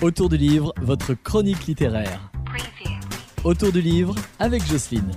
[0.00, 2.30] Autour du livre, votre chronique littéraire.
[3.42, 5.10] Autour du livre avec Jocelyne.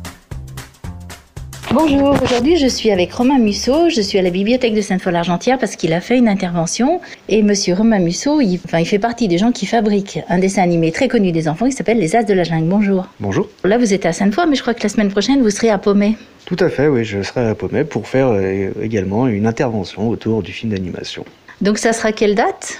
[1.72, 5.76] Bonjour, aujourd'hui je suis avec Romain Musso, je suis à la bibliothèque de Sainte-Foy-l'Argentière parce
[5.76, 7.00] qu'il a fait une intervention
[7.30, 10.64] et monsieur Romain Musso, il, enfin, il fait partie des gens qui fabriquent un dessin
[10.64, 12.68] animé très connu des enfants qui s'appelle Les As de la Jungle.
[12.68, 13.08] Bonjour.
[13.20, 13.48] Bonjour.
[13.64, 15.78] Là vous êtes à Sainte-Foy mais je crois que la semaine prochaine vous serez à
[15.78, 16.16] Pommet.
[16.46, 20.42] Tout à fait, oui, je serai à Pommet pour faire euh, également une intervention autour
[20.42, 21.24] du film d'animation.
[21.62, 22.80] Donc ça sera quelle date?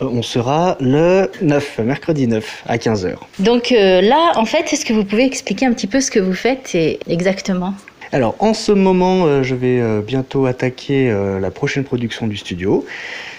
[0.00, 3.16] On sera le 9, mercredi 9, à 15h.
[3.38, 6.20] Donc euh, là en fait est-ce que vous pouvez expliquer un petit peu ce que
[6.20, 7.74] vous faites et exactement?
[8.12, 12.36] Alors, en ce moment, euh, je vais euh, bientôt attaquer euh, la prochaine production du
[12.36, 12.84] studio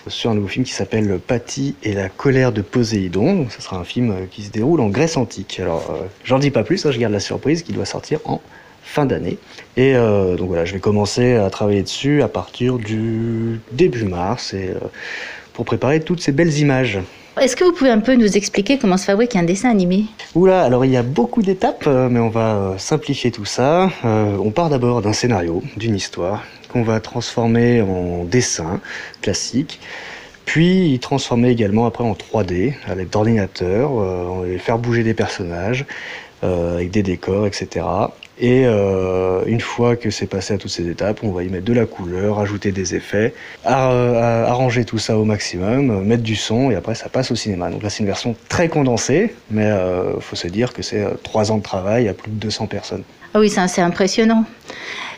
[0.07, 3.35] sur un nouveau film qui s'appelle Patty et la colère de Poséidon.
[3.35, 5.59] Donc, ce sera un film euh, qui se déroule en Grèce antique.
[5.59, 8.39] Alors, euh, j'en dis pas plus, hein, je garde la surprise qui doit sortir en
[8.83, 9.37] fin d'année.
[9.77, 14.53] Et euh, donc voilà, je vais commencer à travailler dessus à partir du début mars
[14.53, 14.79] et euh,
[15.53, 16.99] pour préparer toutes ces belles images.
[17.39, 20.03] Est-ce que vous pouvez un peu nous expliquer comment se fabrique un dessin animé?
[20.35, 23.89] Oula, alors il y a beaucoup d'étapes, euh, mais on va euh, simplifier tout ça.
[24.03, 28.81] Euh, on part d'abord d'un scénario, d'une histoire, qu'on va transformer en dessin
[29.21, 29.79] classique,
[30.51, 35.85] puis transformer également après en 3D à l'aide d'ordinateurs, euh, faire bouger des personnages
[36.43, 37.85] euh, avec des décors, etc.
[38.37, 41.63] Et euh, une fois que c'est passé à toutes ces étapes, on va y mettre
[41.63, 43.91] de la couleur, ajouter des effets, ar-
[44.49, 47.69] arranger tout ça au maximum, mettre du son et après ça passe au cinéma.
[47.69, 51.53] Donc là c'est une version très condensée, mais euh, faut se dire que c'est trois
[51.53, 53.03] ans de travail à plus de 200 personnes.
[53.33, 54.43] Ah oui, c'est impressionnant.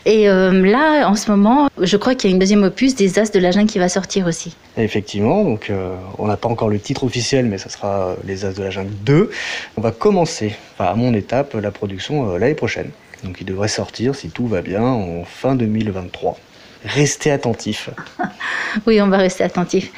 [0.06, 3.18] Et euh, là, en ce moment, je crois qu'il y a une deuxième opus des
[3.18, 4.54] As de la Jungle qui va sortir aussi.
[4.76, 8.44] Effectivement, donc euh, on n'a pas encore le titre officiel, mais ça sera euh, Les
[8.44, 9.30] As de la Jungle 2.
[9.78, 12.90] On va commencer, enfin à mon étape, la production euh, l'année prochaine.
[13.22, 16.36] Donc il devrait sortir, si tout va bien, en fin 2023.
[16.84, 17.90] Restez attentifs.
[18.88, 19.92] Oui, on va rester attentif.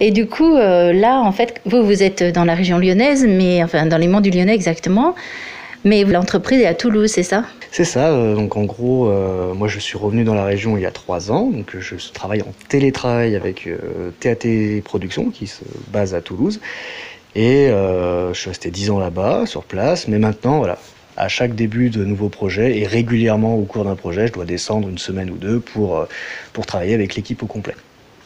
[0.00, 3.84] Et du coup, là, en fait, vous, vous êtes dans la région lyonnaise, mais enfin
[3.84, 5.14] dans les monts du Lyonnais exactement.
[5.84, 7.44] Mais l'entreprise est à Toulouse, c'est ça?
[7.70, 10.82] C'est ça, euh, donc en gros, euh, moi je suis revenu dans la région il
[10.82, 15.46] y a trois ans, donc euh, je travaille en télétravail avec euh, TAT Productions qui
[15.46, 15.62] se
[15.92, 16.60] base à Toulouse.
[17.34, 20.78] Et euh, je suis resté dix ans là-bas, sur place, mais maintenant, voilà,
[21.16, 24.88] à chaque début de nouveau projet et régulièrement au cours d'un projet, je dois descendre
[24.88, 26.04] une semaine ou deux pour, euh,
[26.52, 27.74] pour travailler avec l'équipe au complet.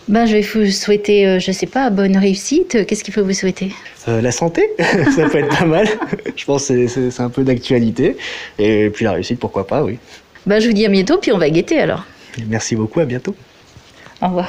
[0.09, 2.87] Ben, je vais vous souhaiter, euh, je sais pas, bonne réussite.
[2.87, 3.73] Qu'est-ce qu'il faut vous souhaiter?
[4.09, 5.87] Euh, la santé, ça peut être pas mal.
[6.37, 8.17] je pense que c'est un peu d'actualité.
[8.59, 9.99] Et puis la réussite, pourquoi pas, oui.
[10.45, 12.05] Ben, je vous dis à bientôt, puis on va guetter alors.
[12.49, 13.35] Merci beaucoup, à bientôt.
[14.21, 14.49] Au revoir.